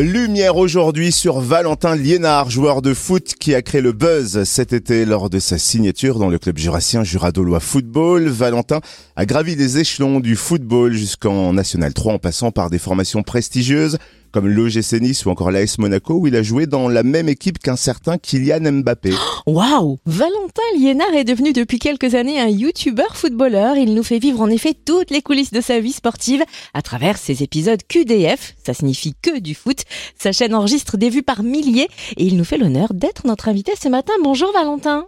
[0.00, 5.04] Lumière aujourd'hui sur Valentin Liénard, joueur de foot qui a créé le buzz cet été
[5.04, 8.28] lors de sa signature dans le club jurassien Juradolois Football.
[8.28, 8.80] Valentin
[9.16, 13.98] a gravi les échelons du football jusqu'en National 3 en passant par des formations prestigieuses
[14.32, 17.58] comme l'OGC Nice ou encore l'AS Monaco où il a joué dans la même équipe
[17.58, 19.10] qu'un certain Kylian Mbappé.
[19.46, 23.76] Waouh Valentin Liénard est devenu depuis quelques années un youtubeur footballeur.
[23.76, 26.42] Il nous fait vivre en effet toutes les coulisses de sa vie sportive
[26.74, 29.82] à travers ses épisodes QDF, ça signifie que du foot.
[30.16, 33.72] Sa chaîne enregistre des vues par milliers et il nous fait l'honneur d'être notre invité
[33.78, 34.12] ce matin.
[34.22, 35.06] Bonjour Valentin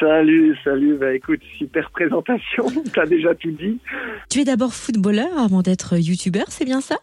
[0.00, 0.96] Salut, salut.
[0.96, 2.64] Bah écoute, super présentation.
[2.94, 3.78] T'as déjà tout dit.
[4.30, 6.96] Tu es d'abord footballeur avant d'être youtubeur, c'est bien ça?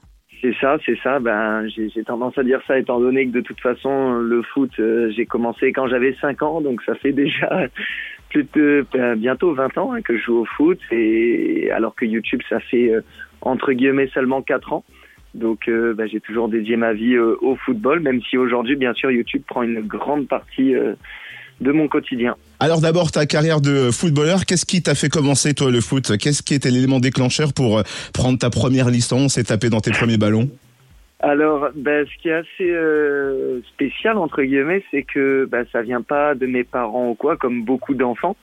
[0.46, 1.20] C'est ça, c'est ça.
[1.20, 5.12] Ben, j'ai tendance à dire ça étant donné que de toute façon, le foot, euh,
[5.16, 7.68] j'ai commencé quand j'avais 5 ans, donc ça fait déjà
[8.30, 12.42] plus ben, bientôt 20 ans hein, que je joue au foot, et alors que YouTube,
[12.48, 13.02] ça fait euh,
[13.42, 14.84] entre guillemets seulement 4 ans.
[15.34, 19.10] Donc euh, ben, j'ai toujours dédié ma vie au football, même si aujourd'hui, bien sûr,
[19.10, 20.76] YouTube prend une grande partie
[21.62, 22.36] de mon quotidien.
[22.60, 26.18] Alors d'abord, ta carrière de footballeur, qu'est-ce qui t'a fait commencer toi le foot?
[26.18, 29.92] Qu'est-ce qui était l'élément déclencheur pour euh, prendre ta première licence et taper dans tes
[29.92, 30.50] premiers ballons?
[31.20, 36.02] Alors, ben, ce qui est assez euh, spécial entre guillemets, c'est que ben, ça vient
[36.02, 38.36] pas de mes parents ou quoi, comme beaucoup d'enfants.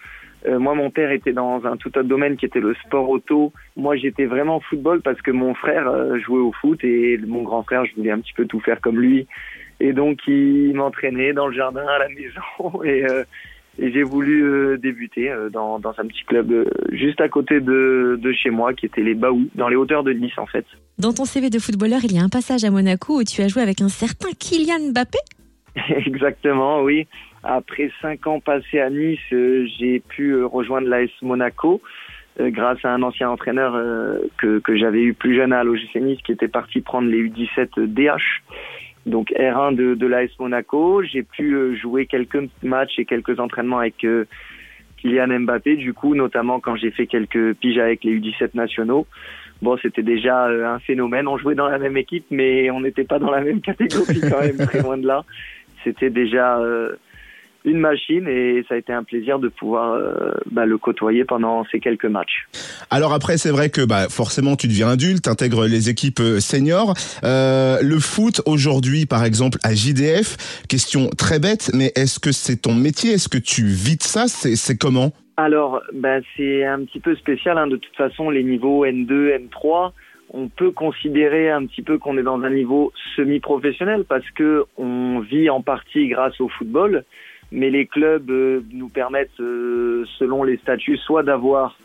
[0.47, 3.53] Euh, moi, mon père était dans un tout autre domaine qui était le sport auto.
[3.77, 5.89] Moi, j'étais vraiment football parce que mon frère
[6.19, 8.99] jouait au foot et mon grand frère, je voulais un petit peu tout faire comme
[8.99, 9.29] lui.
[9.83, 12.85] Et donc, il m'entraînait dans le jardin, à la maison.
[12.85, 13.25] Et, euh,
[13.79, 16.53] et j'ai voulu euh, débuter euh, dans, dans, un petit club
[16.93, 20.13] juste à côté de, de, chez moi, qui était les Baou, dans les hauteurs de
[20.13, 20.67] Nice, en fait.
[20.99, 23.49] Dans ton CV de footballeur, il y a un passage à Monaco où tu as
[23.49, 25.19] joué avec un certain Kylian Mbappé
[26.07, 27.09] Exactement, oui.
[27.43, 31.81] Après cinq ans passés à Nice, j'ai pu rejoindre l'AS Monaco
[32.39, 33.73] grâce à un ancien entraîneur
[34.39, 37.87] que, que j'avais eu plus jeune à l'OGC Nice qui était parti prendre les U17
[37.87, 38.43] DH
[39.07, 41.03] donc R1 de, de l'AS Monaco.
[41.03, 44.27] J'ai pu euh, jouer quelques matchs et quelques entraînements avec euh,
[44.99, 49.07] Kylian Mbappé, du coup, notamment quand j'ai fait quelques piges avec les U17 nationaux.
[49.61, 51.29] Bon, c'était déjà euh, un phénomène.
[51.29, 54.41] On jouait dans la même équipe, mais on n'était pas dans la même catégorie quand
[54.41, 55.25] même, très loin de là.
[55.85, 56.61] C'était déjà
[57.65, 61.65] une machine et ça a été un plaisir de pouvoir euh, bah, le côtoyer pendant
[61.71, 62.47] ces quelques matchs.
[62.91, 66.95] Alors après, c'est vrai que bah, forcément, tu deviens adulte, intègres les équipes euh, seniors.
[67.25, 72.63] Euh, le foot aujourd'hui, par exemple, à JDF, question très bête, mais est-ce que c'est
[72.63, 73.13] ton métier?
[73.13, 74.27] Est-ce que tu vis de ça?
[74.29, 75.13] C'est comment?
[75.37, 77.59] Alors, bah, c'est un petit peu spécial.
[77.59, 77.67] Hein.
[77.67, 79.93] De toute façon, les niveaux N2, N3,
[80.33, 85.21] on peut considérer un petit peu qu'on est dans un niveau semi-professionnel parce que on
[85.21, 87.05] vit en partie grâce au football
[87.53, 91.77] mais les clubs euh, nous permettent, euh, selon les statuts, soit d'avoir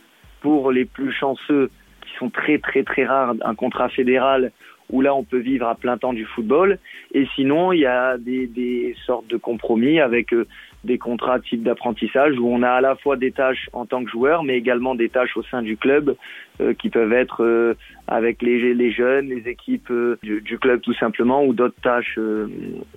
[0.41, 1.69] pour les plus chanceux,
[2.01, 4.51] qui sont très très très rares, un contrat fédéral
[4.89, 6.79] où là on peut vivre à plein temps du football,
[7.13, 10.47] et sinon il y a des, des sortes de compromis avec euh,
[10.83, 14.09] des contrats type d'apprentissage où on a à la fois des tâches en tant que
[14.09, 16.15] joueur, mais également des tâches au sein du club
[16.79, 17.75] qui peuvent être
[18.07, 19.91] avec les, les, jeunes, les équipes
[20.23, 22.17] du, du, club tout simplement, ou d'autres tâches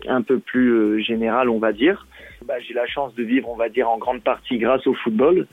[0.06, 2.06] un peu plus générales, on va dire
[2.46, 5.46] bah, j'ai la chance de vivre, on va dire, en grande partie grâce au football.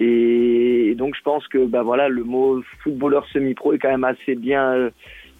[0.00, 4.34] Et donc je pense que bah voilà le mot footballeur semi-pro est quand même assez
[4.34, 4.90] bien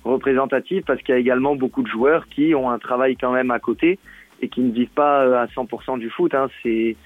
[0.05, 3.51] représentatif parce qu'il y a également beaucoup de joueurs qui ont un travail quand même
[3.51, 3.99] à côté
[4.41, 6.35] et qui ne vivent pas euh, à 100% du foot.
[6.35, 6.49] Hein.
[6.63, 6.97] C'est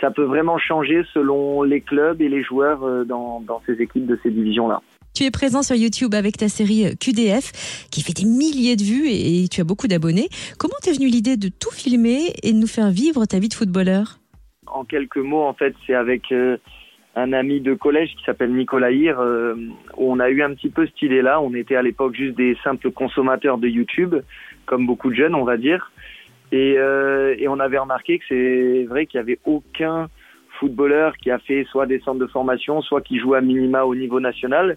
[0.00, 4.06] ça peut vraiment changer selon les clubs et les joueurs euh, dans, dans ces équipes
[4.06, 4.82] de ces divisions-là.
[5.16, 8.82] Tu es présent sur YouTube avec ta série euh, QDF qui fait des milliers de
[8.82, 10.28] vues et tu as beaucoup d'abonnés.
[10.58, 13.54] Comment t'es venue l'idée de tout filmer et de nous faire vivre ta vie de
[13.54, 14.18] footballeur?
[14.66, 16.58] En quelques mots, en fait, c'est avec euh,
[17.16, 19.54] un ami de collège qui s'appelle Nicolas Hir, euh,
[19.96, 21.40] on a eu un petit peu cette idée-là.
[21.40, 24.14] On était à l'époque juste des simples consommateurs de YouTube,
[24.66, 25.90] comme beaucoup de jeunes, on va dire.
[26.52, 30.08] Et, et on avait remarqué que c'est vrai qu'il n'y avait aucun
[30.60, 33.96] footballeur qui a fait soit des centres de formation, soit qui joue à minima au
[33.96, 34.76] niveau national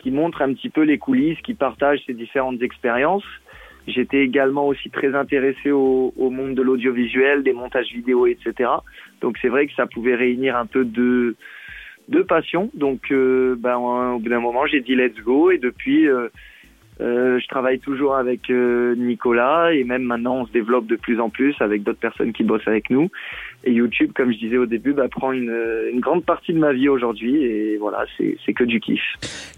[0.00, 3.24] qui montre un petit peu les coulisses, qui partage ses différentes expériences.
[3.86, 8.70] J'étais également aussi très intéressé au, au monde de l'audiovisuel, des montages vidéo, etc.
[9.20, 11.34] Donc c'est vrai que ça pouvait réunir un peu de,
[12.10, 12.70] de passion.
[12.74, 16.28] Donc euh, ben, au bout d'un moment, j'ai dit let's go et depuis, euh,
[17.00, 21.18] euh, je travaille toujours avec euh, Nicolas et même maintenant on se développe de plus
[21.18, 23.08] en plus avec d'autres personnes qui bossent avec nous.
[23.64, 25.54] Et YouTube, comme je disais au début, bah, prend une,
[25.92, 29.00] une, grande partie de ma vie aujourd'hui et voilà, c'est que du kiff.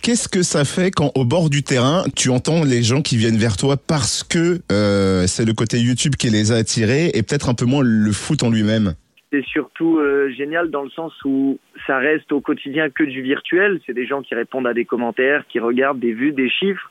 [0.02, 3.38] Qu'est-ce que ça fait quand au bord du terrain, tu entends les gens qui viennent
[3.38, 7.48] vers toi parce que euh, c'est le côté YouTube qui les a attirés et peut-être
[7.48, 8.94] un peu moins le foot en lui-même?
[9.32, 13.81] C'est surtout euh, génial dans le sens où ça reste au quotidien que du virtuel.
[13.87, 16.90] C'est des gens qui répondent à des commentaires, qui regardent des vues, des chiffres.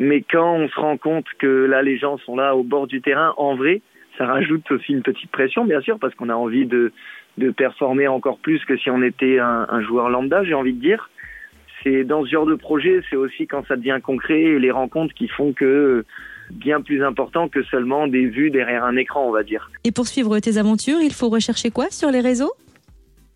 [0.00, 3.00] Mais quand on se rend compte que là, les gens sont là au bord du
[3.00, 3.82] terrain, en vrai,
[4.18, 6.92] ça rajoute aussi une petite pression, bien sûr, parce qu'on a envie de,
[7.38, 10.80] de performer encore plus que si on était un, un joueur lambda, j'ai envie de
[10.80, 11.08] dire.
[11.82, 15.14] C'est dans ce genre de projet, c'est aussi quand ça devient concret et les rencontres
[15.14, 16.04] qui font que
[16.50, 19.70] bien plus important que seulement des vues derrière un écran, on va dire.
[19.84, 22.52] Et pour suivre tes aventures, il faut rechercher quoi sur les réseaux?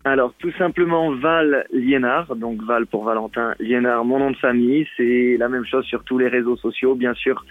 [0.03, 5.37] Alors tout simplement Val Liénard, donc Val pour Valentin, Liénard mon nom de famille, c'est
[5.37, 7.45] la même chose sur tous les réseaux sociaux, bien sûr.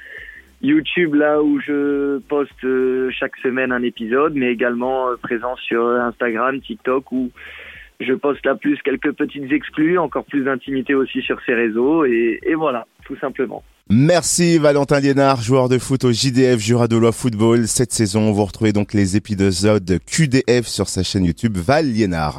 [0.61, 5.87] YouTube là où je poste euh, chaque semaine un épisode, mais également euh, présent sur
[5.87, 7.31] Instagram, TikTok où
[8.01, 12.41] je poste là plus quelques petites exclus, encore plus d'intimité aussi sur ces réseaux et,
[12.43, 13.63] et voilà, tout simplement.
[13.93, 17.67] Merci Valentin Liénard, joueur de foot au JDF Juradolois Football.
[17.67, 22.39] Cette saison, vous retrouvez donc les épisodes QDF sur sa chaîne YouTube Val Liénard.